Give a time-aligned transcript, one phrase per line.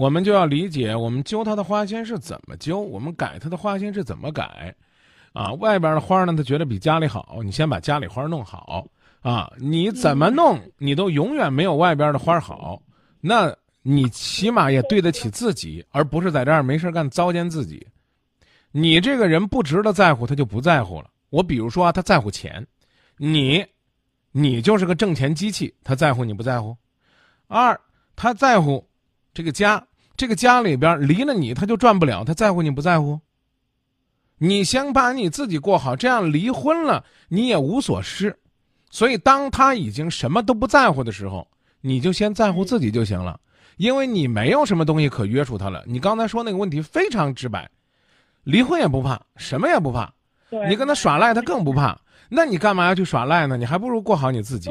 [0.00, 4.74] 我们就要理解，我们揪他的花心是怎么揪，我们改他的花心是怎么改，
[5.34, 8.86] 啊，外边的花呢，他觉得比家里好，你先把家里花弄好
[9.20, 12.80] 啊，你怎么弄，你都永远没有外边的花好，
[13.20, 17.86] 那你起码也对得起自己，而不是在这儿没事干糟践自己。
[18.72, 21.10] 你这个人不值得在乎，他就不在乎了。
[21.28, 22.66] 我比如说啊，他在乎钱，
[23.18, 23.62] 你，
[24.32, 26.74] 你就是个挣钱机器，他在乎你不在乎？
[27.48, 27.78] 二，
[28.16, 28.82] 他在乎
[29.34, 29.86] 这个家，
[30.20, 33.18] 这个家里边离了你他就转不了，他在乎你不在乎？
[34.36, 38.38] 你先把你自己过好，这样离婚了你也无所失。
[38.90, 41.48] 所以当他已经什么都不在乎的时候，
[41.80, 43.40] 你就先在乎自己就行了，
[43.78, 45.82] 因为你没有什么东西可约束他了。
[45.86, 47.70] 你刚才说那个问题非常直白，
[48.44, 50.12] 离婚也不怕，什么也不怕。
[50.68, 51.98] 你跟他耍赖，他更不怕。
[52.28, 53.56] 那你干嘛要去耍赖呢？
[53.56, 54.70] 你还不如过好你自己。